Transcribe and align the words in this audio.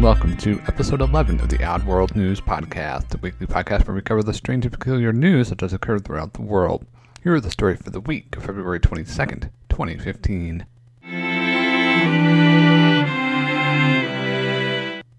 and 0.00 0.06
welcome 0.06 0.34
to 0.34 0.58
episode 0.66 1.02
11 1.02 1.40
of 1.40 1.50
the 1.50 1.62
Odd 1.62 1.84
World 1.84 2.16
News 2.16 2.40
Podcast, 2.40 3.08
the 3.10 3.18
weekly 3.18 3.46
podcast 3.46 3.86
where 3.86 3.94
we 3.94 4.00
cover 4.00 4.22
the 4.22 4.32
strange 4.32 4.64
and 4.64 4.72
peculiar 4.72 5.12
news 5.12 5.50
that 5.50 5.60
has 5.60 5.74
occurred 5.74 6.06
throughout 6.06 6.32
the 6.32 6.40
world. 6.40 6.86
Here 7.22 7.34
are 7.34 7.40
the 7.40 7.50
story 7.50 7.76
for 7.76 7.90
the 7.90 8.00
week 8.00 8.34
of 8.34 8.44
February 8.44 8.80
22nd, 8.80 9.50
2015. 9.68 10.64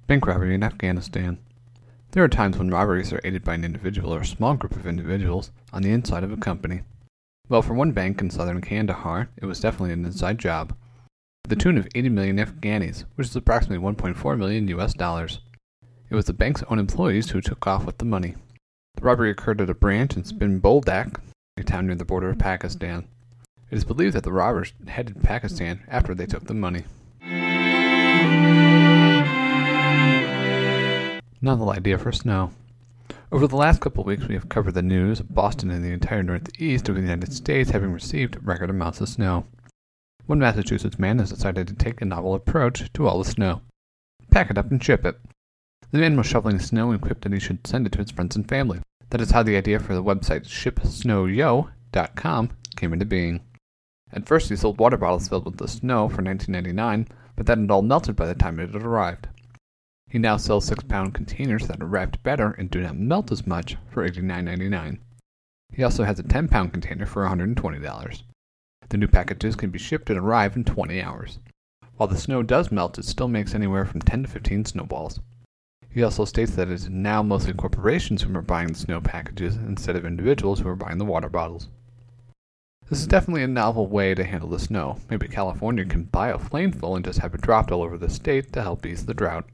Bank 0.08 0.26
robbery 0.26 0.56
in 0.56 0.64
Afghanistan. 0.64 1.38
There 2.14 2.24
are 2.24 2.28
times 2.28 2.58
when 2.58 2.72
robberies 2.72 3.14
are 3.14 3.22
aided 3.24 3.44
by 3.44 3.54
an 3.54 3.64
individual 3.64 4.12
or 4.12 4.22
a 4.22 4.26
small 4.26 4.56
group 4.56 4.76
of 4.76 4.88
individuals 4.88 5.52
on 5.72 5.84
the 5.84 5.92
inside 5.92 6.24
of 6.24 6.32
a 6.32 6.38
company. 6.38 6.82
Well, 7.50 7.62
for 7.62 7.76
one 7.76 7.92
bank 7.92 8.20
in 8.20 8.32
southern 8.32 8.62
Kandahar, 8.62 9.30
it 9.38 9.46
was 9.46 9.60
definitely 9.60 9.94
an 9.94 10.06
inside 10.06 10.40
job. 10.40 10.76
The 11.52 11.58
tune 11.58 11.78
of 11.78 11.90
80 11.94 12.08
million 12.08 12.38
Afghanis, 12.38 13.04
which 13.16 13.28
is 13.28 13.36
approximately 13.36 13.86
1.4 13.86 14.38
million 14.38 14.70
US 14.70 14.94
dollars. 14.94 15.42
It 16.10 16.16
was 16.16 16.24
the 16.24 16.32
bank's 16.32 16.64
own 16.70 16.80
employees 16.80 17.32
who 17.32 17.42
took 17.42 17.68
off 17.68 17.86
with 17.86 17.98
the 17.98 18.06
money. 18.06 18.36
The 18.96 19.02
robbery 19.02 19.32
occurred 19.32 19.60
at 19.60 19.70
a 19.70 19.74
branch 19.74 20.16
in 20.16 20.24
Spin 20.24 20.62
Boldak, 20.62 21.20
a 21.58 21.64
town 21.64 21.88
near 21.88 21.96
the 21.96 22.06
border 22.06 22.30
of 22.30 22.40
Pakistan. 22.40 23.06
It 23.70 23.76
is 23.76 23.84
believed 23.84 24.16
that 24.16 24.24
the 24.24 24.32
robbers 24.32 24.72
headed 24.88 25.24
Pakistan 25.24 25.82
after 25.90 26.16
they 26.16 26.26
took 26.26 26.46
the 26.46 26.54
money. 26.54 26.86
Novel 31.42 31.70
idea 31.70 31.98
for 31.98 32.14
snow. 32.14 32.52
Over 33.30 33.48
the 33.48 33.58
last 33.58 33.82
couple 33.82 34.04
of 34.04 34.08
weeks, 34.08 34.26
we 34.26 34.36
have 34.36 34.48
covered 34.48 34.76
the 34.76 34.82
news 34.82 35.20
of 35.20 35.36
Boston 35.36 35.70
and 35.70 35.84
the 35.84 35.92
entire 35.92 36.24
northeast 36.24 36.88
of 36.88 36.96
the 36.96 37.02
United 37.02 37.34
States 37.34 37.72
having 37.72 37.92
received 37.92 38.38
record 38.42 38.70
amounts 38.70 39.02
of 39.02 39.10
snow. 39.10 39.46
One 40.28 40.40
Massachusetts 40.40 41.00
man 41.00 41.20
has 41.20 41.32
decided 41.32 41.68
to 41.68 41.74
take 41.74 42.02
a 42.02 42.06
novel 42.06 42.36
approach 42.36 42.92
to 42.94 43.08
all 43.08 43.18
the 43.18 43.30
snow. 43.30 43.62
Pack 44.30 44.52
it 44.52 44.58
up 44.58 44.72
and 44.72 44.84
ship 44.84 45.06
it. 45.06 45.20
The 45.92 45.98
man 45.98 46.16
was 46.16 46.28
shoveling 46.28 46.60
snow 46.60 46.92
and 46.92 47.02
quipped 47.02 47.24
that 47.24 47.34
he 47.34 47.40
should 47.40 47.68
send 47.68 47.86
it 47.86 47.92
to 47.94 48.00
his 48.00 48.12
friends 48.12 48.36
and 48.36 48.48
family. 48.48 48.80
That 49.10 49.20
is 49.20 49.32
how 49.32 49.44
the 49.44 49.58
idea 49.58 49.80
for 49.80 49.94
the 49.94 50.04
website 50.04 50.46
shipsnowyo.com 50.46 52.50
came 52.78 52.94
into 52.94 53.06
being. 53.06 53.42
At 54.14 54.28
first, 54.28 54.50
he 54.50 54.56
sold 54.56 54.80
water 54.80 54.98
bottles 54.98 55.28
filled 55.28 55.46
with 55.46 55.58
the 55.58 55.68
snow 55.68 56.08
for 56.08 56.22
$19.99, 56.22 57.08
but 57.36 57.46
that 57.46 57.58
had 57.58 57.72
all 57.72 57.82
melted 57.82 58.16
by 58.16 58.28
the 58.28 58.36
time 58.36 58.60
it 58.60 58.74
had 58.74 58.84
arrived. 58.84 59.28
He 60.10 60.20
now 60.20 60.38
sells 60.38 60.66
six 60.66 60.84
pound 60.84 61.14
containers 61.14 61.68
that 61.68 61.82
are 61.82 61.86
wrapped 61.86 62.22
better 62.24 62.52
and 62.52 62.70
do 62.70 62.82
not 62.82 62.98
melt 62.98 63.32
as 63.32 63.48
much 63.48 63.78
for 63.90 64.08
$89.99. 64.08 65.00
He 65.74 65.84
also 65.84 66.04
has 66.04 66.20
a 66.20 66.24
10 66.24 66.48
pound 66.48 66.74
container 66.74 67.06
for 67.06 67.26
$120. 67.26 68.22
The 68.92 68.98
new 68.98 69.08
packages 69.08 69.56
can 69.56 69.70
be 69.70 69.80
shipped 69.80 70.10
and 70.10 70.20
arrive 70.20 70.58
in 70.58 70.66
20 70.66 71.02
hours. 71.02 71.40
While 71.96 72.10
the 72.10 72.18
snow 72.18 72.44
does 72.44 72.74
melt, 72.74 73.00
it 73.00 73.06
still 73.06 73.30
makes 73.30 73.56
anywhere 73.56 73.86
from 73.86 74.02
10 74.02 74.24
to 74.24 74.30
15 74.30 74.66
snowballs. 74.66 75.22
He 75.90 76.04
also 76.04 76.26
states 76.26 76.56
that 76.56 76.68
it 76.68 76.74
is 76.74 76.90
now 76.90 77.24
mostly 77.24 77.54
corporations 77.54 78.22
who 78.22 78.36
are 78.36 78.42
buying 78.42 78.68
the 78.68 78.76
snow 78.76 79.00
packages 79.00 79.56
instead 79.56 79.96
of 79.96 80.04
individuals 80.04 80.60
who 80.60 80.68
are 80.68 80.76
buying 80.76 80.98
the 80.98 81.06
water 81.06 81.30
bottles. 81.30 81.70
This 82.90 83.00
is 83.00 83.08
definitely 83.08 83.44
a 83.44 83.48
novel 83.48 83.88
way 83.88 84.14
to 84.14 84.26
handle 84.26 84.50
the 84.50 84.60
snow. 84.60 84.98
Maybe 85.10 85.30
California 85.30 85.86
can 85.86 86.04
buy 86.04 86.28
a 86.28 86.38
flameful 86.38 86.98
and 86.98 87.06
just 87.06 87.20
have 87.20 87.34
it 87.34 87.40
dropped 87.40 87.72
all 87.72 87.84
over 87.84 87.98
the 87.98 88.10
state 88.10 88.52
to 88.52 88.62
help 88.62 88.86
ease 88.86 89.06
the 89.06 89.14
drought. 89.14 89.46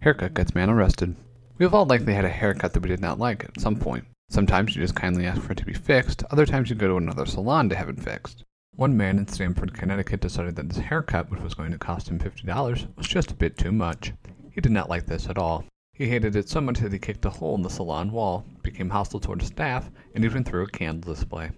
Haircut 0.00 0.34
gets 0.34 0.54
man 0.54 0.70
arrested. 0.70 1.16
We 1.58 1.64
have 1.64 1.74
all 1.74 1.86
likely 1.86 2.14
had 2.14 2.24
a 2.24 2.28
haircut 2.28 2.72
that 2.74 2.84
we 2.84 2.88
did 2.88 3.00
not 3.00 3.18
like 3.18 3.42
at 3.42 3.60
some 3.60 3.74
point. 3.74 4.04
Sometimes 4.32 4.74
you 4.74 4.80
just 4.80 4.94
kindly 4.94 5.26
ask 5.26 5.42
for 5.42 5.52
it 5.52 5.58
to 5.58 5.66
be 5.66 5.74
fixed, 5.74 6.24
other 6.30 6.46
times 6.46 6.70
you 6.70 6.74
go 6.74 6.88
to 6.88 6.96
another 6.96 7.26
salon 7.26 7.68
to 7.68 7.76
have 7.76 7.90
it 7.90 8.00
fixed. 8.00 8.44
One 8.74 8.96
man 8.96 9.18
in 9.18 9.26
Stamford, 9.26 9.74
Connecticut 9.74 10.22
decided 10.22 10.56
that 10.56 10.72
his 10.72 10.78
haircut, 10.78 11.30
which 11.30 11.42
was 11.42 11.52
going 11.52 11.70
to 11.70 11.76
cost 11.76 12.08
him 12.08 12.18
$50, 12.18 12.96
was 12.96 13.06
just 13.06 13.30
a 13.30 13.34
bit 13.34 13.58
too 13.58 13.72
much. 13.72 14.14
He 14.50 14.62
did 14.62 14.72
not 14.72 14.88
like 14.88 15.04
this 15.04 15.28
at 15.28 15.36
all. 15.36 15.66
He 15.92 16.08
hated 16.08 16.34
it 16.34 16.48
so 16.48 16.62
much 16.62 16.78
that 16.78 16.94
he 16.94 16.98
kicked 16.98 17.26
a 17.26 17.28
hole 17.28 17.56
in 17.56 17.60
the 17.60 17.68
salon 17.68 18.10
wall, 18.10 18.46
became 18.62 18.88
hostile 18.88 19.20
toward 19.20 19.42
staff, 19.42 19.90
and 20.14 20.24
even 20.24 20.44
threw 20.44 20.62
a 20.62 20.66
candle 20.66 21.12
display. 21.12 21.50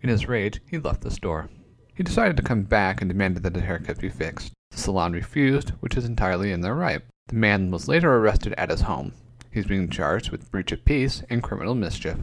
In 0.00 0.08
his 0.08 0.26
rage, 0.26 0.62
he 0.66 0.78
left 0.78 1.02
the 1.02 1.10
store. 1.10 1.50
He 1.94 2.02
decided 2.02 2.38
to 2.38 2.42
come 2.42 2.62
back 2.62 3.02
and 3.02 3.10
demanded 3.10 3.42
that 3.42 3.56
his 3.56 3.64
haircut 3.64 4.00
be 4.00 4.08
fixed. 4.08 4.54
The 4.70 4.78
salon 4.78 5.12
refused, 5.12 5.72
which 5.80 5.98
is 5.98 6.06
entirely 6.06 6.50
in 6.50 6.62
their 6.62 6.74
right. 6.74 7.02
The 7.26 7.34
man 7.34 7.70
was 7.70 7.88
later 7.88 8.16
arrested 8.16 8.54
at 8.56 8.70
his 8.70 8.80
home. 8.80 9.12
He's 9.52 9.66
being 9.66 9.90
charged 9.90 10.30
with 10.30 10.50
breach 10.50 10.72
of 10.72 10.84
peace 10.84 11.22
and 11.28 11.42
criminal 11.42 11.74
mischief. 11.74 12.16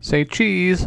Say 0.00 0.24
cheese! 0.24 0.86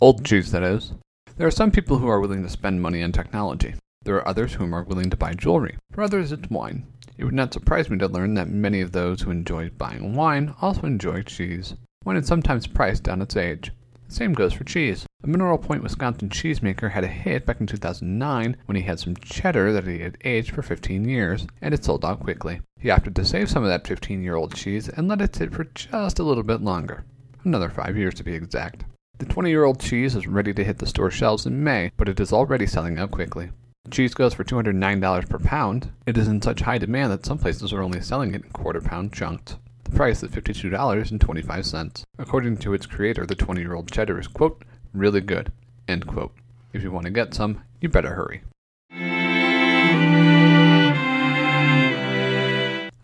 Old 0.00 0.24
cheese, 0.24 0.50
that 0.50 0.64
is. 0.64 0.92
There 1.36 1.46
are 1.46 1.52
some 1.52 1.70
people 1.70 1.98
who 1.98 2.08
are 2.08 2.20
willing 2.20 2.42
to 2.42 2.48
spend 2.48 2.82
money 2.82 3.02
on 3.02 3.12
technology. 3.12 3.74
There 4.02 4.16
are 4.16 4.26
others 4.26 4.54
whom 4.54 4.74
are 4.74 4.82
willing 4.82 5.10
to 5.10 5.16
buy 5.16 5.34
jewelry. 5.34 5.76
For 5.92 6.02
others, 6.02 6.32
it's 6.32 6.50
wine. 6.50 6.86
It 7.16 7.24
would 7.24 7.34
not 7.34 7.52
surprise 7.52 7.88
me 7.90 7.98
to 7.98 8.08
learn 8.08 8.34
that 8.34 8.48
many 8.48 8.80
of 8.80 8.92
those 8.92 9.22
who 9.22 9.30
enjoy 9.30 9.70
buying 9.70 10.14
wine 10.14 10.54
also 10.60 10.82
enjoy 10.82 11.22
cheese. 11.22 11.74
Wine 12.04 12.16
is 12.16 12.26
sometimes 12.26 12.66
priced 12.66 13.08
on 13.08 13.22
its 13.22 13.36
age. 13.36 13.70
Same 14.08 14.32
goes 14.32 14.54
for 14.54 14.64
cheese. 14.64 15.04
A 15.22 15.26
Mineral 15.26 15.58
Point, 15.58 15.82
Wisconsin 15.82 16.30
cheesemaker 16.30 16.90
had 16.90 17.04
a 17.04 17.08
hit 17.08 17.44
back 17.44 17.60
in 17.60 17.66
2009 17.66 18.56
when 18.64 18.76
he 18.76 18.82
had 18.82 18.98
some 18.98 19.14
cheddar 19.16 19.70
that 19.72 19.86
he 19.86 19.98
had 19.98 20.16
aged 20.24 20.52
for 20.52 20.62
15 20.62 21.06
years, 21.06 21.46
and 21.60 21.74
it 21.74 21.84
sold 21.84 22.04
out 22.04 22.20
quickly. 22.20 22.60
He 22.80 22.90
opted 22.90 23.14
to 23.16 23.24
save 23.24 23.50
some 23.50 23.62
of 23.62 23.68
that 23.68 23.86
15 23.86 24.22
year 24.22 24.34
old 24.34 24.54
cheese 24.54 24.88
and 24.88 25.08
let 25.08 25.20
it 25.20 25.36
sit 25.36 25.52
for 25.52 25.64
just 25.64 26.18
a 26.18 26.22
little 26.22 26.42
bit 26.42 26.62
longer. 26.62 27.04
Another 27.44 27.68
five 27.68 27.98
years 27.98 28.14
to 28.14 28.24
be 28.24 28.32
exact. 28.32 28.84
The 29.18 29.26
20 29.26 29.50
year 29.50 29.64
old 29.64 29.78
cheese 29.78 30.16
is 30.16 30.26
ready 30.26 30.54
to 30.54 30.64
hit 30.64 30.78
the 30.78 30.86
store 30.86 31.10
shelves 31.10 31.44
in 31.44 31.62
May, 31.62 31.92
but 31.96 32.08
it 32.08 32.18
is 32.18 32.32
already 32.32 32.66
selling 32.66 32.98
out 32.98 33.10
quickly. 33.10 33.50
The 33.84 33.90
Cheese 33.90 34.14
goes 34.14 34.34
for 34.34 34.44
$209 34.44 35.28
per 35.28 35.38
pound. 35.38 35.90
It 36.06 36.16
is 36.16 36.28
in 36.28 36.40
such 36.40 36.60
high 36.60 36.78
demand 36.78 37.12
that 37.12 37.26
some 37.26 37.38
places 37.38 37.72
are 37.72 37.82
only 37.82 38.00
selling 38.00 38.34
it 38.34 38.44
in 38.44 38.50
quarter 38.50 38.80
pound 38.80 39.12
chunks. 39.12 39.56
The 39.88 39.96
price 39.96 40.22
at 40.22 40.30
$52.25. 40.30 42.02
According 42.18 42.58
to 42.58 42.74
its 42.74 42.84
creator, 42.84 43.24
the 43.24 43.34
20 43.34 43.62
year 43.62 43.74
old 43.74 43.90
cheddar 43.90 44.20
is, 44.20 44.28
quote, 44.28 44.62
really 44.92 45.22
good, 45.22 45.50
end 45.88 46.06
quote. 46.06 46.34
If 46.74 46.82
you 46.82 46.92
want 46.92 47.06
to 47.06 47.10
get 47.10 47.32
some, 47.32 47.62
you 47.80 47.88
better 47.88 48.14
hurry. 48.14 48.42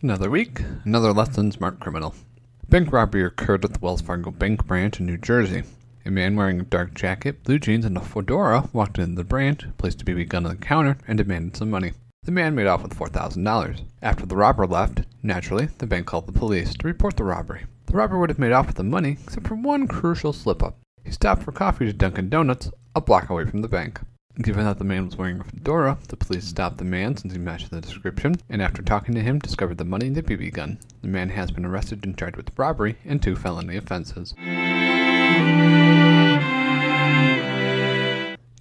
Another 0.03 0.29
week, 0.29 0.61
another 0.85 1.15
lesson 1.15 1.51
smart 1.53 1.81
criminal. 1.81 2.15
Bank 2.69 2.93
robbery 2.93 3.25
occurred 3.25 3.65
at 3.65 3.73
the 3.73 3.81
Wells 3.81 4.03
Fargo 4.03 4.31
Bank 4.31 4.67
branch 4.67 5.01
in 5.01 5.07
New 5.07 5.17
Jersey. 5.17 5.63
A 6.05 6.11
man 6.11 6.37
wearing 6.37 6.61
a 6.61 6.65
dark 6.65 6.93
jacket, 6.95 7.43
blue 7.45 7.59
jeans, 7.59 7.87
and 7.87 7.97
a 7.97 8.03
fedora 8.03 8.69
walked 8.75 8.99
into 8.99 9.17
the 9.17 9.25
branch, 9.25 9.65
placed 9.79 10.03
a 10.03 10.05
BB 10.05 10.29
gun 10.29 10.45
on 10.45 10.57
the 10.57 10.65
counter, 10.65 10.99
and 11.09 11.17
demanded 11.17 11.57
some 11.57 11.71
money. 11.71 11.93
The 12.25 12.33
man 12.33 12.55
made 12.55 12.67
off 12.67 12.83
with 12.83 12.99
$4,000. 12.99 13.83
After 14.01 14.25
the 14.25 14.37
robber 14.37 14.67
left, 14.67 15.03
naturally, 15.23 15.69
the 15.77 15.87
bank 15.87 16.07
called 16.07 16.27
the 16.27 16.33
police 16.33 16.73
to 16.75 16.87
report 16.87 17.19
the 17.19 17.25
robbery. 17.25 17.67
The 17.85 17.93
robber 17.93 18.19
would 18.19 18.31
have 18.31 18.39
made 18.39 18.53
off 18.53 18.67
with 18.67 18.77
the 18.77 18.83
money, 18.83 19.19
except 19.23 19.47
for 19.47 19.57
one 19.57 19.87
crucial 19.87 20.33
slip 20.33 20.63
up. 20.63 20.79
He 21.05 21.11
stopped 21.11 21.43
for 21.43 21.53
coffee 21.53 21.85
to 21.85 21.93
Dunkin' 21.93 22.31
Donuts, 22.31 22.71
a 22.95 23.03
block 23.03 23.29
away 23.29 23.45
from 23.45 23.61
the 23.61 23.69
bank. 23.69 24.01
Given 24.41 24.65
that 24.65 24.79
the 24.79 24.85
man 24.85 25.05
was 25.05 25.19
wearing 25.19 25.39
a 25.39 25.45
fedora, 25.45 25.99
the 26.09 26.17
police 26.17 26.47
stopped 26.47 26.79
the 26.79 26.85
man 26.85 27.15
since 27.15 27.35
he 27.35 27.39
matched 27.39 27.71
the 27.71 27.83
description, 27.83 28.37
and 28.49 28.63
after 28.63 28.81
talking 28.81 29.15
to 29.15 29.21
him, 29.21 29.39
discovered 29.39 29.77
the 29.77 29.85
money 29.85 30.07
and 30.07 30.17
the 30.17 30.23
BB 30.23 30.55
gun. 30.55 30.79
The 31.03 31.09
man 31.09 31.29
has 31.29 31.51
been 31.51 31.67
arrested 31.67 32.07
and 32.07 32.17
charged 32.17 32.37
with 32.37 32.51
robbery 32.57 32.97
and 33.05 33.23
two 33.23 33.37
felony 33.37 33.77
offenses. 33.77 34.35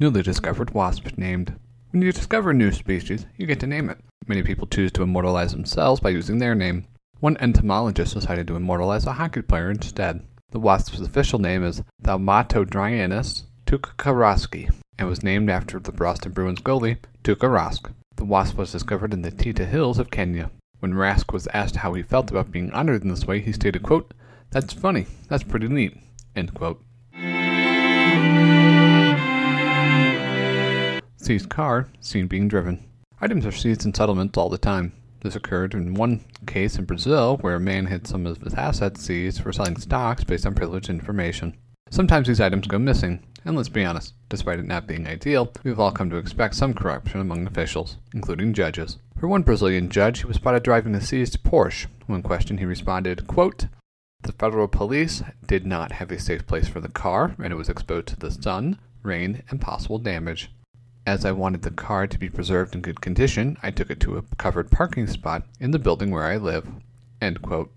Newly 0.02 0.22
discovered 0.22 0.74
wasp 0.74 1.18
named 1.18 1.58
when 1.94 2.02
you 2.02 2.12
discover 2.12 2.50
a 2.50 2.54
new 2.56 2.72
species, 2.72 3.28
you 3.38 3.46
get 3.46 3.60
to 3.60 3.68
name 3.68 3.88
it. 3.88 4.00
Many 4.28 4.42
people 4.42 4.66
choose 4.66 4.92
to 4.94 5.04
immortalize 5.04 5.52
themselves 5.52 6.02
by 6.02 6.10
using 6.10 6.40
their 6.40 6.56
name. 6.56 6.88
One 7.20 7.38
entomologist 7.40 8.16
decided 8.16 8.48
to 8.48 8.56
immortalize 8.56 9.06
a 9.06 9.14
hockey 9.14 9.44
player 9.44 9.70
instead. 9.70 10.26
The 10.50 10.60
wasp's 10.60 11.00
official 11.00 11.38
name 11.38 11.64
is 11.64 11.84
Thaumatodryinus 12.02 13.44
tuukka 13.68 14.74
and 14.98 15.08
was 15.08 15.22
named 15.22 15.52
after 15.52 15.80
the 15.80 15.92
Boston 15.92 16.32
Bruins 16.32 16.62
goalie, 16.62 16.98
Tuukka 17.24 17.48
Rask. 17.48 17.94
The 18.16 18.26
wasp 18.26 18.58
was 18.58 18.72
discovered 18.72 19.14
in 19.14 19.22
the 19.22 19.32
Taita 19.32 19.68
Hills 19.68 20.00
of 20.00 20.10
Kenya. 20.10 20.50
When 20.80 20.94
Rask 20.94 21.32
was 21.32 21.48
asked 21.54 21.76
how 21.76 21.94
he 21.94 22.02
felt 22.02 22.32
about 22.32 22.52
being 22.52 22.72
honored 22.72 23.04
in 23.04 23.10
this 23.10 23.28
way, 23.28 23.40
he 23.40 23.52
stated, 23.52 23.84
quote, 23.84 24.16
That's 24.50 24.74
funny. 24.74 25.06
That's 25.28 25.44
pretty 25.44 25.68
neat. 25.68 25.96
End 26.36 26.56
quote. 26.56 26.84
Seized 31.24 31.48
car, 31.48 31.88
seen 32.02 32.28
being 32.28 32.50
driven. 32.50 32.84
Items 33.22 33.46
are 33.46 33.52
seized 33.54 33.86
in 33.86 33.94
settlements 33.94 34.38
all 34.38 34.50
the 34.50 34.58
time. 34.58 34.92
This 35.22 35.38
occurred 35.38 35.74
in 35.74 35.94
one 35.94 36.20
case 36.46 36.78
in 36.78 36.84
Brazil 36.84 37.38
where 37.38 37.56
a 37.56 37.62
man 37.62 37.86
had 37.86 38.06
some 38.06 38.26
of 38.26 38.42
his 38.42 38.54
assets 38.56 39.06
seized 39.06 39.42
for 39.42 39.54
selling 39.54 39.78
stocks 39.78 40.26
based 40.26 40.46
on 40.46 40.54
privileged 40.54 40.90
information. 40.90 41.56
Sometimes 41.90 42.28
these 42.28 42.42
items 42.42 42.68
go 42.68 42.78
missing, 42.78 43.26
and 43.46 43.56
let's 43.56 43.70
be 43.70 43.86
honest, 43.86 44.16
despite 44.28 44.60
it 44.60 44.66
not 44.66 44.86
being 44.86 45.08
ideal, 45.08 45.50
we've 45.64 45.80
all 45.80 45.94
come 45.94 46.10
to 46.10 46.18
expect 46.18 46.56
some 46.56 46.74
corruption 46.74 47.22
among 47.22 47.48
officials, 47.48 47.96
including 48.14 48.54
judges. 48.54 48.98
For 49.18 49.30
one 49.30 49.44
Brazilian 49.44 49.90
judge, 49.90 50.20
he 50.20 50.26
was 50.26 50.36
spotted 50.36 50.64
driving 50.64 50.94
a 50.94 51.00
seized 51.00 51.42
Porsche. 51.46 51.88
When 52.06 52.22
questioned, 52.22 52.60
he 52.60 52.66
responded, 52.66 53.28
quote, 53.28 53.68
The 54.24 54.34
federal 54.34 54.68
police 54.68 55.24
did 55.48 55.66
not 55.66 55.94
have 55.94 56.12
a 56.12 56.20
safe 56.20 56.46
place 56.46 56.68
for 56.68 56.82
the 56.82 56.90
car, 56.90 57.34
and 57.42 57.54
it 57.54 57.58
was 57.58 57.70
exposed 57.70 58.08
to 58.08 58.18
the 58.18 58.30
sun, 58.30 58.78
rain, 59.04 59.44
and 59.50 59.62
possible 59.62 60.00
damage. 60.00 60.50
As 61.06 61.26
I 61.26 61.34
wanted 61.34 61.64
the 61.64 61.72
car 61.72 62.08
to 62.08 62.18
be 62.18 62.30
preserved 62.30 62.76
in 62.76 62.82
good 62.82 63.02
condition, 63.02 63.58
I 63.62 63.72
took 63.72 63.90
it 63.90 64.00
to 64.02 64.16
a 64.16 64.24
covered 64.38 64.72
parking 64.72 65.06
spot 65.06 65.44
in 65.60 65.72
the 65.72 65.80
building 65.80 66.12
where 66.12 66.24
I 66.24 66.38
live. 66.38 66.66
The 67.20 67.68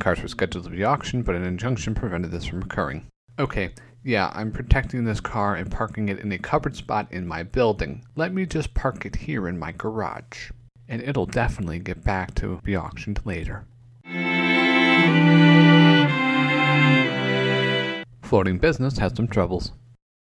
cars 0.00 0.20
were 0.20 0.26
scheduled 0.26 0.64
to 0.64 0.70
be 0.70 0.84
auctioned, 0.84 1.24
but 1.24 1.36
an 1.36 1.44
injunction 1.44 1.94
prevented 1.94 2.32
this 2.32 2.44
from 2.44 2.62
occurring. 2.62 3.06
Okay, 3.38 3.70
yeah, 4.02 4.32
I'm 4.34 4.50
protecting 4.50 5.04
this 5.04 5.20
car 5.20 5.54
and 5.54 5.70
parking 5.70 6.08
it 6.08 6.18
in 6.18 6.32
a 6.32 6.38
covered 6.38 6.74
spot 6.74 7.06
in 7.12 7.24
my 7.24 7.44
building. 7.44 8.04
Let 8.16 8.34
me 8.34 8.46
just 8.46 8.74
park 8.74 9.06
it 9.06 9.14
here 9.14 9.46
in 9.46 9.60
my 9.60 9.70
garage. 9.70 10.50
And 10.88 11.00
it'll 11.02 11.26
definitely 11.26 11.78
get 11.78 12.02
back 12.02 12.34
to 12.36 12.58
be 12.64 12.76
auctioned 12.76 13.20
later. 13.24 13.64
Floating 18.22 18.58
business 18.58 18.98
has 18.98 19.14
some 19.14 19.28
troubles. 19.28 19.70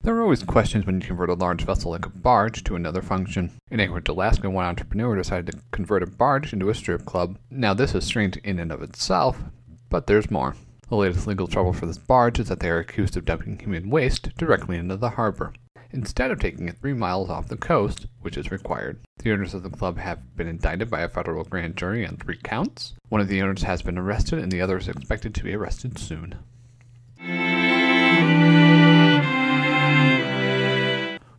There 0.03 0.15
are 0.15 0.23
always 0.23 0.45
questions 0.45 0.87
when 0.87 1.01
you 1.01 1.07
convert 1.07 1.31
a 1.31 1.35
large 1.35 1.65
vessel 1.65 1.91
like 1.91 2.07
a 2.07 2.11
barge 2.11 2.63
to 2.65 2.77
another 2.77 3.03
function. 3.03 3.51
In 3.73 3.81
Anchorage, 3.81 4.09
Alaska, 4.09 4.49
one 4.49 4.65
entrepreneur 4.65 5.17
decided 5.17 5.51
to 5.51 5.59
convert 5.73 6.03
a 6.05 6.07
barge 6.07 6.53
into 6.53 6.71
a 6.71 6.75
strip 6.75 7.05
club. 7.05 7.39
Now, 7.51 7.75
this 7.75 7.93
is 7.95 8.05
strange 8.05 8.37
in 8.39 8.61
and 8.61 8.71
of 8.71 8.83
itself, 8.83 9.43
but 9.91 10.07
there's 10.07 10.31
more. 10.31 10.55
The 10.89 10.95
latest 10.95 11.27
legal 11.27 11.49
trouble 11.49 11.73
for 11.73 11.87
this 11.87 11.99
barge 11.99 12.39
is 12.39 12.49
that 12.49 12.61
they 12.61 12.71
are 12.71 12.79
accused 12.79 13.17
of 13.17 13.25
dumping 13.25 13.59
human 13.59 13.91
waste 13.91 14.37
directly 14.37 14.77
into 14.77 14.97
the 14.97 15.11
harbor, 15.11 15.53
instead 15.91 16.31
of 16.31 16.39
taking 16.39 16.69
it 16.69 16.79
three 16.79 16.95
miles 16.95 17.29
off 17.29 17.49
the 17.49 17.57
coast, 17.57 18.07
which 18.21 18.37
is 18.37 18.53
required. 18.53 19.01
The 19.19 19.33
owners 19.33 19.55
of 19.55 19.65
the 19.65 19.71
club 19.71 19.99
have 19.99 20.37
been 20.37 20.47
indicted 20.47 20.89
by 20.89 21.01
a 21.01 21.09
federal 21.09 21.43
grand 21.43 21.77
jury 21.77 22.07
on 22.07 22.17
three 22.17 22.39
counts. 22.41 22.95
One 23.09 23.21
of 23.21 23.27
the 23.27 23.43
owners 23.43 23.65
has 23.65 23.83
been 23.83 23.99
arrested, 23.99 24.39
and 24.39 24.53
the 24.53 24.61
other 24.61 24.79
is 24.79 24.87
expected 24.87 25.35
to 25.35 25.43
be 25.43 25.55
arrested 25.55 25.99
soon. 25.99 26.37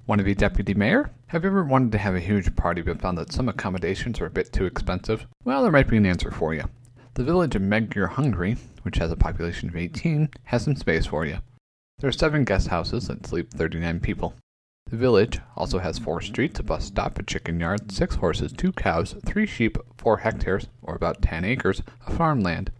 Want 0.08 0.20
to 0.20 0.24
be 0.26 0.36
deputy 0.36 0.74
mayor? 0.74 1.12
Have 1.28 1.44
you 1.44 1.50
ever 1.50 1.66
wanted 1.66 1.92
to 1.92 1.98
have 1.98 2.16
a 2.16 2.22
huge 2.22 2.56
party 2.56 2.82
but 2.82 3.02
found 3.02 3.18
that 3.18 3.34
some 3.34 3.50
accommodations 3.50 4.22
are 4.22 4.28
a 4.28 4.30
bit 4.30 4.54
too 4.54 4.66
expensive? 4.66 5.28
Well, 5.44 5.62
there 5.62 5.72
might 5.72 5.90
be 5.90 5.98
an 5.98 6.06
answer 6.06 6.32
for 6.32 6.54
you. 6.54 6.64
The 7.16 7.26
village 7.26 7.58
of 7.58 7.62
Megyer, 7.62 8.08
Hungary, 8.08 8.56
which 8.84 9.00
has 9.00 9.12
a 9.12 9.18
population 9.18 9.68
of 9.68 9.76
18, 9.76 10.30
has 10.46 10.64
some 10.64 10.78
space 10.78 11.08
for 11.08 11.26
you. 11.26 11.40
There 12.00 12.08
are 12.08 12.14
seven 12.14 12.46
guest 12.46 12.70
houses 12.70 13.10
that 13.10 13.28
sleep 13.28 13.52
39 13.52 14.00
people. 14.00 14.34
The 14.90 14.96
village 14.96 15.42
also 15.58 15.80
has 15.80 16.00
four 16.00 16.22
streets, 16.22 16.62
a 16.62 16.64
bus 16.64 16.86
stop, 16.86 17.20
a 17.20 17.24
chicken 17.24 17.60
yard, 17.60 17.92
six 17.92 18.16
horses, 18.16 18.54
two 18.54 18.72
cows, 18.72 19.14
three 19.26 19.46
sheep, 19.46 19.78
four 19.98 20.20
hectares, 20.20 20.68
or 20.82 20.96
about 20.96 21.22
10 21.22 21.44
acres, 21.44 21.82
of 22.06 22.16
farmland. 22.16 22.72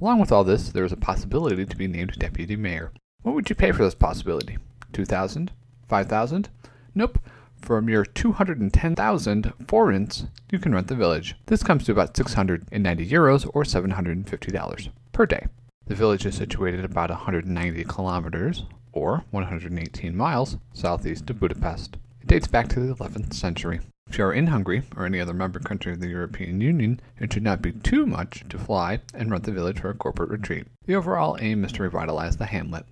Along 0.00 0.18
with 0.18 0.32
all 0.32 0.44
this, 0.44 0.70
there 0.70 0.86
is 0.86 0.92
a 0.92 0.96
possibility 0.96 1.66
to 1.66 1.76
be 1.76 1.88
named 1.88 2.18
deputy 2.18 2.56
mayor. 2.56 2.90
What 3.20 3.34
would 3.34 3.50
you 3.50 3.54
pay 3.54 3.70
for 3.72 3.84
this 3.84 3.94
possibility? 3.94 4.56
2000 4.94 5.50
5000 5.88 6.48
Nope. 6.94 7.18
For 7.60 7.78
a 7.78 7.82
mere 7.82 8.04
210,000 8.04 9.52
forints, 9.66 10.26
you 10.50 10.58
can 10.58 10.74
rent 10.74 10.86
the 10.86 10.94
village. 10.94 11.34
This 11.46 11.62
comes 11.62 11.84
to 11.84 11.92
about 11.92 12.16
690 12.16 13.08
euros 13.08 13.50
or 13.52 13.64
$750 13.64 14.88
per 15.12 15.26
day. 15.26 15.46
The 15.86 15.94
village 15.94 16.26
is 16.26 16.36
situated 16.36 16.84
about 16.84 17.10
190 17.10 17.84
kilometers 17.84 18.64
or 18.92 19.24
118 19.30 20.16
miles 20.16 20.56
southeast 20.72 21.28
of 21.30 21.40
Budapest. 21.40 21.96
It 22.20 22.28
dates 22.28 22.46
back 22.46 22.68
to 22.68 22.80
the 22.80 22.94
11th 22.94 23.34
century. 23.34 23.80
If 24.08 24.18
you 24.18 24.24
are 24.24 24.32
in 24.32 24.46
Hungary 24.46 24.82
or 24.96 25.04
any 25.04 25.20
other 25.20 25.34
member 25.34 25.58
country 25.60 25.92
of 25.92 26.00
the 26.00 26.08
European 26.08 26.60
Union, 26.60 27.00
it 27.18 27.32
should 27.32 27.42
not 27.42 27.60
be 27.60 27.72
too 27.72 28.06
much 28.06 28.44
to 28.48 28.58
fly 28.58 29.00
and 29.12 29.30
rent 29.30 29.44
the 29.44 29.52
village 29.52 29.80
for 29.80 29.90
a 29.90 29.94
corporate 29.94 30.30
retreat. 30.30 30.66
The 30.86 30.94
overall 30.94 31.36
aim 31.40 31.64
is 31.64 31.72
to 31.72 31.82
revitalize 31.82 32.36
the 32.38 32.46
hamlet. 32.46 32.86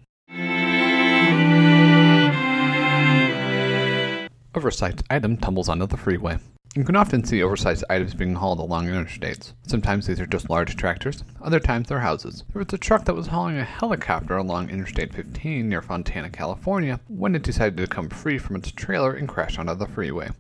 Oversized 4.56 5.04
item 5.10 5.36
tumbles 5.36 5.68
onto 5.68 5.86
the 5.86 5.98
freeway. 5.98 6.38
You 6.74 6.82
can 6.82 6.96
often 6.96 7.22
see 7.22 7.42
oversized 7.42 7.84
items 7.90 8.14
being 8.14 8.34
hauled 8.34 8.58
along 8.58 8.86
interstates. 8.86 9.52
Sometimes 9.66 10.06
these 10.06 10.18
are 10.18 10.26
just 10.26 10.48
large 10.48 10.76
tractors, 10.76 11.22
other 11.42 11.60
times 11.60 11.88
they're 11.88 12.00
houses. 12.00 12.42
There 12.54 12.64
was 12.64 12.72
a 12.72 12.78
truck 12.78 13.04
that 13.04 13.14
was 13.14 13.26
hauling 13.26 13.58
a 13.58 13.64
helicopter 13.64 14.34
along 14.34 14.70
Interstate 14.70 15.12
15 15.12 15.68
near 15.68 15.82
Fontana, 15.82 16.30
California, 16.30 17.00
when 17.06 17.34
it 17.34 17.42
decided 17.42 17.76
to 17.76 17.86
come 17.86 18.08
free 18.08 18.38
from 18.38 18.56
its 18.56 18.72
trailer 18.72 19.12
and 19.12 19.28
crash 19.28 19.58
onto 19.58 19.74
the 19.74 19.86
freeway. 19.86 20.30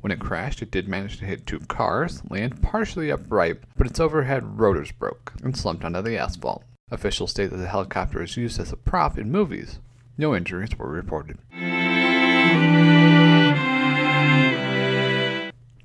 When 0.00 0.10
it 0.10 0.18
crashed, 0.18 0.60
it 0.60 0.72
did 0.72 0.88
manage 0.88 1.18
to 1.18 1.24
hit 1.24 1.46
two 1.46 1.60
cars, 1.60 2.22
land 2.28 2.60
partially 2.60 3.12
upright, 3.12 3.58
but 3.76 3.86
its 3.86 4.00
overhead 4.00 4.58
rotors 4.58 4.90
broke 4.90 5.32
and 5.44 5.56
slumped 5.56 5.84
onto 5.84 6.02
the 6.02 6.18
asphalt. 6.18 6.64
Officials 6.90 7.30
state 7.30 7.50
that 7.50 7.58
the 7.58 7.68
helicopter 7.68 8.20
is 8.20 8.36
used 8.36 8.58
as 8.58 8.72
a 8.72 8.76
prop 8.76 9.16
in 9.16 9.30
movies. 9.30 9.78
No 10.18 10.34
injuries 10.34 10.76
were 10.76 10.88
reported. 10.88 11.38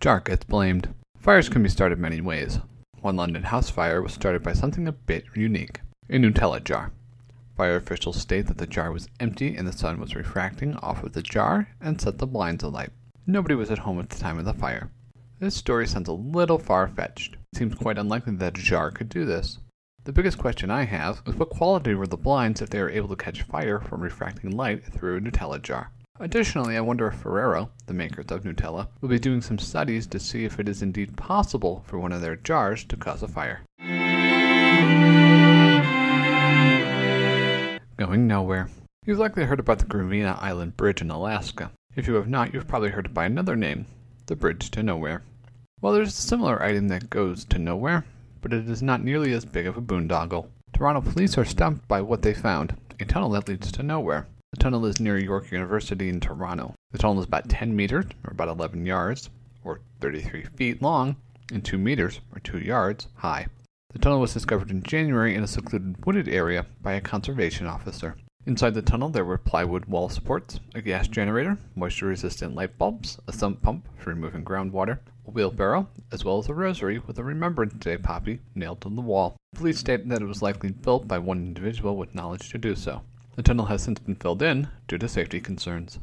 Jar 0.09 0.21
gets 0.21 0.43
blamed. 0.43 0.95
Fires 1.19 1.49
can 1.49 1.61
be 1.61 1.69
started 1.69 1.99
many 1.99 2.19
ways. 2.19 2.57
One 2.99 3.15
London 3.15 3.43
house 3.43 3.69
fire 3.69 4.01
was 4.01 4.11
started 4.11 4.41
by 4.41 4.53
something 4.53 4.87
a 4.87 4.91
bit 4.91 5.25
unique 5.35 5.81
a 6.09 6.13
Nutella 6.13 6.63
jar. 6.63 6.91
Fire 7.55 7.75
officials 7.75 8.19
state 8.19 8.47
that 8.47 8.57
the 8.57 8.65
jar 8.65 8.91
was 8.91 9.07
empty 9.19 9.55
and 9.55 9.67
the 9.67 9.71
sun 9.71 9.99
was 9.99 10.15
refracting 10.15 10.75
off 10.77 11.03
of 11.03 11.13
the 11.13 11.21
jar 11.21 11.67
and 11.79 12.01
set 12.01 12.17
the 12.17 12.25
blinds 12.25 12.63
alight. 12.63 12.89
Nobody 13.27 13.53
was 13.53 13.69
at 13.69 13.77
home 13.77 13.99
at 13.99 14.09
the 14.09 14.19
time 14.19 14.39
of 14.39 14.45
the 14.45 14.53
fire. 14.55 14.89
This 15.37 15.53
story 15.53 15.85
sounds 15.85 16.09
a 16.09 16.13
little 16.13 16.57
far 16.57 16.87
fetched. 16.87 17.35
It 17.53 17.59
seems 17.59 17.75
quite 17.75 17.99
unlikely 17.99 18.33
that 18.37 18.57
a 18.57 18.61
jar 18.63 18.89
could 18.89 19.09
do 19.09 19.25
this. 19.25 19.59
The 20.05 20.11
biggest 20.11 20.39
question 20.39 20.71
I 20.71 20.85
have 20.85 21.21
is 21.27 21.35
what 21.35 21.51
quality 21.51 21.93
were 21.93 22.07
the 22.07 22.17
blinds 22.17 22.63
if 22.63 22.71
they 22.71 22.81
were 22.81 22.89
able 22.89 23.09
to 23.09 23.15
catch 23.15 23.43
fire 23.43 23.79
from 23.79 24.01
refracting 24.01 24.57
light 24.57 24.83
through 24.83 25.17
a 25.17 25.21
Nutella 25.21 25.61
jar? 25.61 25.91
Additionally, 26.21 26.75
I 26.75 26.81
wonder 26.81 27.07
if 27.07 27.15
Ferrero, 27.15 27.69
the 27.85 27.93
makers 27.93 28.25
of 28.29 28.43
Nutella, 28.43 28.89
will 28.99 29.07
be 29.07 29.19
doing 29.19 29.39
some 29.39 29.57
studies 29.57 30.05
to 30.07 30.19
see 30.19 30.43
if 30.43 30.59
it 30.59 30.67
is 30.67 30.81
indeed 30.81 31.15
possible 31.15 31.81
for 31.87 31.97
one 31.97 32.11
of 32.11 32.19
their 32.19 32.35
jars 32.35 32.83
to 32.85 32.97
cause 32.97 33.23
a 33.23 33.27
fire. 33.29 33.61
Going 37.97 38.27
nowhere. 38.27 38.69
You've 39.05 39.19
likely 39.19 39.45
heard 39.45 39.61
about 39.61 39.79
the 39.79 39.85
Gravina 39.85 40.37
Island 40.41 40.75
Bridge 40.75 41.01
in 41.01 41.09
Alaska. 41.09 41.71
If 41.95 42.05
you 42.05 42.15
have 42.15 42.27
not, 42.27 42.53
you've 42.53 42.67
probably 42.67 42.89
heard 42.89 43.05
it 43.05 43.13
by 43.13 43.25
another 43.25 43.55
name, 43.55 43.85
the 44.25 44.35
Bridge 44.35 44.69
to 44.71 44.83
Nowhere. 44.83 45.23
Well, 45.79 45.93
there's 45.93 46.09
a 46.09 46.11
similar 46.11 46.61
item 46.61 46.89
that 46.89 47.09
goes 47.09 47.45
to 47.45 47.57
nowhere, 47.57 48.03
but 48.41 48.51
it 48.51 48.69
is 48.69 48.83
not 48.83 49.01
nearly 49.01 49.31
as 49.31 49.45
big 49.45 49.67
of 49.67 49.77
a 49.77 49.81
boondoggle. 49.81 50.49
Toronto 50.73 50.99
police 50.99 51.37
are 51.37 51.45
stumped 51.45 51.87
by 51.87 52.01
what 52.01 52.23
they 52.23 52.33
found 52.33 52.75
a 52.99 53.05
tunnel 53.05 53.29
that 53.29 53.47
leads 53.47 53.71
to 53.71 53.83
nowhere. 53.83 54.27
The 54.59 54.63
tunnel 54.63 54.87
is 54.87 54.99
near 54.99 55.17
York 55.17 55.51
University 55.51 56.09
in 56.09 56.19
Toronto. 56.19 56.75
The 56.91 56.97
tunnel 56.97 57.19
is 57.19 57.25
about 57.25 57.47
10 57.47 57.73
meters, 57.73 58.07
or 58.25 58.31
about 58.31 58.49
11 58.49 58.85
yards, 58.85 59.29
or 59.63 59.79
33 60.01 60.43
feet 60.57 60.81
long, 60.81 61.15
and 61.53 61.63
2 61.63 61.77
meters, 61.77 62.19
or 62.35 62.41
2 62.41 62.59
yards, 62.59 63.07
high. 63.15 63.47
The 63.93 63.99
tunnel 63.99 64.19
was 64.19 64.33
discovered 64.33 64.69
in 64.69 64.83
January 64.83 65.33
in 65.33 65.43
a 65.43 65.47
secluded 65.47 66.05
wooded 66.05 66.27
area 66.27 66.65
by 66.81 66.91
a 66.91 66.99
conservation 66.99 67.67
officer. 67.67 68.17
Inside 68.45 68.73
the 68.73 68.81
tunnel, 68.81 69.07
there 69.07 69.23
were 69.23 69.37
plywood 69.37 69.85
wall 69.85 70.09
supports, 70.09 70.59
a 70.75 70.81
gas 70.81 71.07
generator, 71.07 71.57
moisture 71.73 72.07
resistant 72.07 72.53
light 72.53 72.77
bulbs, 72.77 73.17
a 73.29 73.31
sump 73.31 73.61
pump 73.61 73.87
for 73.97 74.09
removing 74.09 74.43
groundwater, 74.43 74.99
a 75.25 75.31
wheelbarrow, 75.31 75.87
as 76.11 76.25
well 76.25 76.37
as 76.37 76.49
a 76.49 76.53
rosary 76.53 76.99
with 76.99 77.17
a 77.17 77.23
Remembrance 77.23 77.75
Day 77.75 77.95
poppy 77.95 78.41
nailed 78.55 78.81
to 78.81 78.89
the 78.89 78.99
wall. 78.99 79.37
Police 79.55 79.79
state 79.79 80.09
that 80.09 80.21
it 80.21 80.25
was 80.25 80.41
likely 80.41 80.71
built 80.71 81.07
by 81.07 81.17
one 81.17 81.37
individual 81.37 81.95
with 81.95 82.13
knowledge 82.13 82.49
to 82.49 82.57
do 82.57 82.75
so. 82.75 83.03
The 83.39 83.43
tunnel 83.43 83.67
has 83.67 83.81
since 83.81 83.99
been 84.01 84.15
filled 84.15 84.41
in 84.41 84.67
due 84.89 84.97
to 84.97 85.07
safety 85.07 85.39
concerns. 85.39 85.97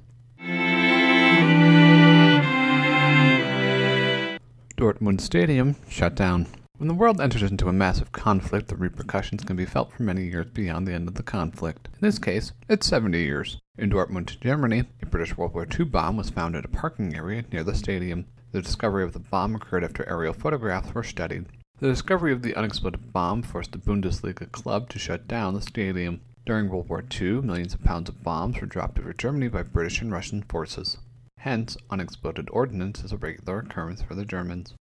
Dortmund 4.78 5.20
Stadium 5.20 5.76
shut 5.86 6.14
down. 6.14 6.46
When 6.78 6.88
the 6.88 6.94
world 6.94 7.20
enters 7.20 7.42
into 7.42 7.68
a 7.68 7.74
massive 7.74 8.10
conflict, 8.10 8.68
the 8.68 8.76
repercussions 8.76 9.44
can 9.44 9.54
be 9.54 9.66
felt 9.66 9.92
for 9.92 10.02
many 10.02 10.24
years 10.24 10.46
beyond 10.46 10.88
the 10.88 10.94
end 10.94 11.08
of 11.08 11.16
the 11.16 11.22
conflict. 11.22 11.90
In 11.92 11.98
this 12.00 12.18
case, 12.18 12.52
it's 12.70 12.86
70 12.86 13.20
years. 13.20 13.58
In 13.76 13.90
Dortmund, 13.90 14.40
Germany, 14.40 14.84
a 15.02 15.04
British 15.04 15.36
World 15.36 15.52
War 15.52 15.66
II 15.78 15.84
bomb 15.84 16.16
was 16.16 16.30
found 16.30 16.56
at 16.56 16.64
a 16.64 16.68
parking 16.68 17.14
area 17.14 17.44
near 17.52 17.64
the 17.64 17.74
stadium. 17.74 18.24
The 18.52 18.62
discovery 18.62 19.04
of 19.04 19.12
the 19.12 19.18
bomb 19.18 19.54
occurred 19.54 19.84
after 19.84 20.08
aerial 20.08 20.32
photographs 20.32 20.94
were 20.94 21.04
studied. 21.04 21.44
The 21.80 21.88
discovery 21.88 22.32
of 22.32 22.40
the 22.40 22.54
unexploded 22.54 23.12
bomb 23.12 23.42
forced 23.42 23.72
the 23.72 23.78
Bundesliga 23.78 24.50
club 24.52 24.88
to 24.88 24.98
shut 24.98 25.28
down 25.28 25.52
the 25.52 25.60
stadium. 25.60 26.22
During 26.46 26.68
World 26.68 26.88
War 26.88 27.02
II, 27.20 27.42
millions 27.42 27.74
of 27.74 27.82
pounds 27.82 28.08
of 28.08 28.22
bombs 28.22 28.60
were 28.60 28.68
dropped 28.68 29.00
over 29.00 29.12
Germany 29.12 29.48
by 29.48 29.64
British 29.64 30.00
and 30.00 30.12
Russian 30.12 30.44
forces. 30.44 30.96
Hence, 31.38 31.76
unexploded 31.90 32.48
ordnance 32.52 33.02
is 33.02 33.10
a 33.10 33.16
regular 33.16 33.58
occurrence 33.58 34.00
for 34.00 34.14
the 34.14 34.24
Germans. 34.24 34.72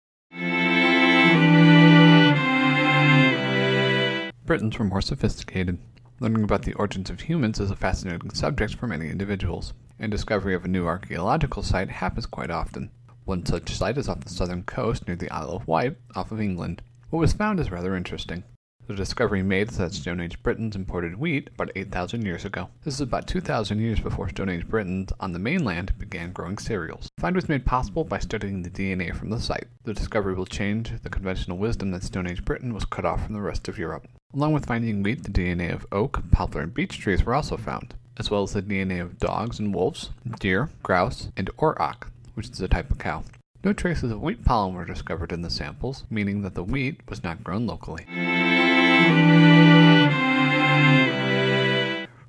Britons 4.44 4.78
were 4.78 4.84
more 4.84 5.00
sophisticated. 5.00 5.78
Learning 6.20 6.44
about 6.44 6.64
the 6.64 6.74
origins 6.74 7.08
of 7.08 7.22
humans 7.22 7.58
is 7.58 7.70
a 7.70 7.76
fascinating 7.76 8.34
subject 8.34 8.74
for 8.74 8.86
many 8.86 9.08
individuals, 9.08 9.72
and 9.98 10.12
discovery 10.12 10.54
of 10.54 10.66
a 10.66 10.68
new 10.68 10.84
archaeological 10.86 11.62
site 11.62 11.88
happens 11.88 12.26
quite 12.26 12.50
often. 12.50 12.90
One 13.24 13.46
such 13.46 13.74
site 13.74 13.96
is 13.96 14.06
off 14.06 14.20
the 14.20 14.28
southern 14.28 14.64
coast 14.64 15.08
near 15.08 15.16
the 15.16 15.30
Isle 15.30 15.52
of 15.52 15.66
Wight, 15.66 15.96
off 16.14 16.30
of 16.30 16.42
England. 16.42 16.82
What 17.08 17.20
was 17.20 17.32
found 17.32 17.58
is 17.58 17.70
rather 17.70 17.96
interesting. 17.96 18.44
The 18.86 18.94
discovery 18.94 19.42
made 19.42 19.70
that 19.70 19.94
Stone 19.94 20.20
Age 20.20 20.42
Britons 20.42 20.76
imported 20.76 21.18
wheat 21.18 21.48
about 21.54 21.72
8,000 21.74 22.22
years 22.22 22.44
ago. 22.44 22.68
This 22.82 22.92
is 22.92 23.00
about 23.00 23.26
2,000 23.26 23.80
years 23.80 23.98
before 23.98 24.28
Stone 24.28 24.50
Age 24.50 24.68
Britons 24.68 25.10
on 25.18 25.32
the 25.32 25.38
mainland 25.38 25.98
began 25.98 26.32
growing 26.32 26.58
cereals. 26.58 27.08
The 27.16 27.22
find 27.22 27.34
was 27.34 27.48
made 27.48 27.64
possible 27.64 28.04
by 28.04 28.18
studying 28.18 28.60
the 28.60 28.68
DNA 28.68 29.16
from 29.16 29.30
the 29.30 29.40
site. 29.40 29.68
The 29.84 29.94
discovery 29.94 30.34
will 30.34 30.44
change 30.44 30.92
the 31.02 31.08
conventional 31.08 31.56
wisdom 31.56 31.92
that 31.92 32.02
Stone 32.02 32.26
Age 32.26 32.44
Britain 32.44 32.74
was 32.74 32.84
cut 32.84 33.06
off 33.06 33.24
from 33.24 33.32
the 33.32 33.40
rest 33.40 33.68
of 33.68 33.78
Europe. 33.78 34.06
Along 34.34 34.52
with 34.52 34.66
finding 34.66 35.02
wheat, 35.02 35.22
the 35.22 35.30
DNA 35.30 35.72
of 35.72 35.86
oak, 35.90 36.22
poplar, 36.30 36.60
and 36.60 36.74
beech 36.74 36.98
trees 36.98 37.24
were 37.24 37.34
also 37.34 37.56
found, 37.56 37.94
as 38.18 38.30
well 38.30 38.42
as 38.42 38.52
the 38.52 38.60
DNA 38.60 39.00
of 39.00 39.18
dogs 39.18 39.58
and 39.58 39.74
wolves, 39.74 40.10
deer, 40.40 40.68
grouse, 40.82 41.28
and 41.38 41.48
auroch, 41.56 42.08
which 42.34 42.50
is 42.50 42.60
a 42.60 42.68
type 42.68 42.90
of 42.90 42.98
cow. 42.98 43.24
No 43.64 43.72
traces 43.72 44.12
of 44.12 44.20
wheat 44.20 44.44
pollen 44.44 44.74
were 44.74 44.84
discovered 44.84 45.32
in 45.32 45.40
the 45.40 45.48
samples, 45.48 46.04
meaning 46.10 46.42
that 46.42 46.54
the 46.54 46.62
wheat 46.62 47.00
was 47.08 47.24
not 47.24 47.42
grown 47.42 47.66
locally. 47.66 48.04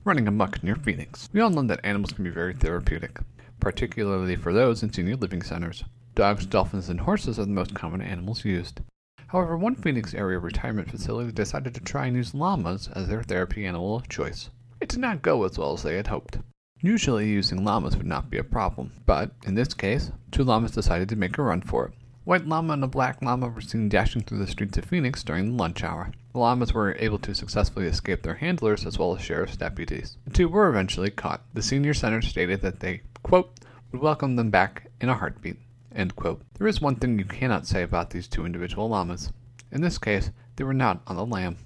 Running 0.05 0.27
amuck 0.27 0.63
near 0.63 0.75
Phoenix. 0.75 1.29
We 1.33 1.41
all 1.41 1.49
know 1.49 1.63
that 1.63 1.83
animals 1.83 2.13
can 2.13 2.23
be 2.23 2.29
very 2.29 2.53
therapeutic, 2.53 3.19
particularly 3.59 4.35
for 4.35 4.53
those 4.53 4.83
in 4.83 4.93
senior 4.93 5.15
living 5.15 5.41
centers. 5.41 5.83
Dogs, 6.13 6.45
dolphins, 6.45 6.89
and 6.89 7.01
horses 7.01 7.39
are 7.39 7.45
the 7.45 7.51
most 7.51 7.73
common 7.73 8.01
animals 8.01 8.45
used. 8.45 8.81
However, 9.27 9.57
one 9.57 9.75
Phoenix 9.75 10.13
area 10.13 10.37
retirement 10.37 10.91
facility 10.91 11.31
decided 11.31 11.73
to 11.73 11.81
try 11.81 12.05
and 12.05 12.15
use 12.15 12.35
llamas 12.35 12.87
as 12.93 13.07
their 13.07 13.23
therapy 13.23 13.65
animal 13.65 13.95
of 13.95 14.07
choice. 14.07 14.51
It 14.79 14.89
did 14.89 14.99
not 14.99 15.23
go 15.23 15.43
as 15.43 15.57
well 15.57 15.73
as 15.73 15.81
they 15.81 15.95
had 15.95 16.07
hoped. 16.07 16.37
Usually, 16.81 17.27
using 17.27 17.65
llamas 17.65 17.97
would 17.97 18.05
not 18.05 18.29
be 18.29 18.37
a 18.37 18.43
problem, 18.43 18.91
but 19.07 19.31
in 19.45 19.55
this 19.55 19.73
case, 19.73 20.11
two 20.31 20.43
llamas 20.43 20.71
decided 20.71 21.09
to 21.09 21.15
make 21.15 21.37
a 21.39 21.41
run 21.41 21.61
for 21.61 21.87
it. 21.87 21.93
White 22.25 22.47
llama 22.47 22.73
and 22.73 22.83
a 22.83 22.87
black 22.87 23.21
llama 23.21 23.49
were 23.49 23.61
seen 23.61 23.87
dashing 23.87 24.23
through 24.23 24.39
the 24.39 24.47
streets 24.47 24.79
of 24.79 24.85
Phoenix 24.85 25.21
during 25.23 25.57
lunch 25.57 25.83
hour. 25.83 26.11
The 26.33 26.39
llamas 26.39 26.73
were 26.73 26.97
able 26.97 27.19
to 27.19 27.35
successfully 27.35 27.85
escape 27.85 28.23
their 28.23 28.33
handlers 28.33 28.83
as 28.83 28.97
well 28.97 29.15
as 29.15 29.21
sheriff's 29.21 29.57
deputies. 29.57 30.17
The 30.25 30.33
two 30.33 30.47
were 30.47 30.67
eventually 30.67 31.11
caught. 31.11 31.43
The 31.53 31.61
senior 31.61 31.93
center 31.93 32.23
stated 32.23 32.61
that 32.61 32.79
they, 32.79 33.03
quote, 33.21 33.51
would 33.91 34.01
welcome 34.01 34.37
them 34.37 34.49
back 34.49 34.89
in 34.99 35.09
a 35.09 35.13
heartbeat, 35.13 35.57
end 35.95 36.15
quote. 36.15 36.41
There 36.57 36.65
is 36.65 36.81
one 36.81 36.95
thing 36.95 37.19
you 37.19 37.25
cannot 37.25 37.67
say 37.67 37.83
about 37.83 38.09
these 38.09 38.27
two 38.27 38.43
individual 38.43 38.89
llamas. 38.89 39.31
In 39.71 39.81
this 39.81 39.99
case, 39.99 40.31
they 40.55 40.63
were 40.63 40.73
not 40.73 41.03
on 41.05 41.17
the 41.17 41.25
lam. 41.27 41.57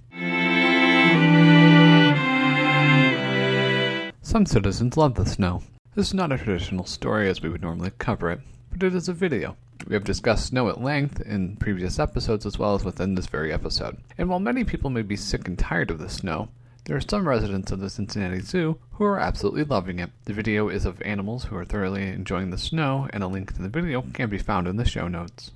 Some 4.21 4.45
citizens 4.45 4.97
love 4.97 5.15
the 5.15 5.25
snow. 5.25 5.63
This 5.95 6.07
is 6.07 6.13
not 6.13 6.33
a 6.33 6.37
traditional 6.37 6.85
story 6.85 7.29
as 7.29 7.41
we 7.41 7.47
would 7.47 7.61
normally 7.61 7.91
cover 7.97 8.29
it, 8.29 8.41
but 8.71 8.83
it 8.83 8.93
is 8.93 9.07
a 9.07 9.13
video. 9.13 9.55
We 9.87 9.95
have 9.95 10.03
discussed 10.03 10.47
snow 10.47 10.69
at 10.69 10.81
length 10.81 11.21
in 11.21 11.55
previous 11.55 11.99
episodes 11.99 12.45
as 12.45 12.59
well 12.59 12.75
as 12.75 12.83
within 12.83 13.15
this 13.15 13.27
very 13.27 13.51
episode. 13.51 13.97
And 14.17 14.29
while 14.29 14.39
many 14.39 14.63
people 14.63 14.89
may 14.89 15.01
be 15.01 15.15
sick 15.15 15.47
and 15.47 15.57
tired 15.57 15.89
of 15.89 15.99
the 15.99 16.09
snow, 16.09 16.49
there 16.85 16.95
are 16.97 17.01
some 17.01 17.27
residents 17.27 17.71
of 17.71 17.79
the 17.79 17.89
Cincinnati 17.89 18.41
Zoo 18.41 18.77
who 18.93 19.03
are 19.05 19.19
absolutely 19.19 19.63
loving 19.63 19.99
it. 19.99 20.09
The 20.25 20.33
video 20.33 20.69
is 20.69 20.85
of 20.85 21.01
animals 21.03 21.45
who 21.45 21.55
are 21.55 21.65
thoroughly 21.65 22.07
enjoying 22.07 22.49
the 22.49 22.57
snow, 22.57 23.07
and 23.11 23.23
a 23.23 23.27
link 23.27 23.53
to 23.53 23.61
the 23.61 23.69
video 23.69 24.03
can 24.13 24.29
be 24.29 24.37
found 24.37 24.67
in 24.67 24.77
the 24.77 24.85
show 24.85 25.07
notes. 25.07 25.51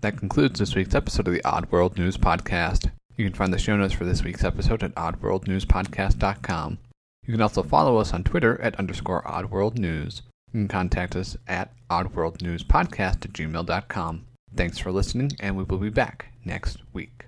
That 0.00 0.16
concludes 0.18 0.58
this 0.58 0.74
week's 0.74 0.94
episode 0.94 1.28
of 1.28 1.34
the 1.34 1.44
Odd 1.44 1.70
World 1.70 1.96
News 1.96 2.16
Podcast. 2.16 2.90
You 3.16 3.24
can 3.24 3.34
find 3.34 3.52
the 3.54 3.58
show 3.58 3.76
notes 3.76 3.94
for 3.94 4.04
this 4.04 4.22
week's 4.24 4.44
episode 4.44 4.82
at 4.82 4.94
oddworldnewspodcast.com. 4.96 6.78
You 7.26 7.32
can 7.32 7.40
also 7.40 7.62
follow 7.62 7.96
us 7.96 8.12
on 8.12 8.24
Twitter 8.24 8.60
at 8.60 8.76
underscore 8.76 9.22
oddworldnews. 9.22 10.22
You 10.52 10.60
can 10.60 10.68
contact 10.68 11.16
us 11.16 11.36
at 11.48 11.72
oddworldnewspodcast 11.90 13.24
at 13.24 13.32
gmail.com. 13.32 14.26
Thanks 14.54 14.78
for 14.78 14.92
listening, 14.92 15.32
and 15.40 15.56
we 15.56 15.64
will 15.64 15.78
be 15.78 15.90
back 15.90 16.26
next 16.44 16.78
week. 16.92 17.24